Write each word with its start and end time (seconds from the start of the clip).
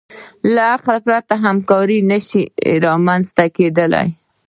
له 0.53 0.61
عقل 0.75 0.97
پرته 1.07 1.33
همکاري 1.45 1.99
نهشي 2.09 2.43
رامنځ 2.85 3.25
ته 3.37 3.45
کېدی. 3.55 4.05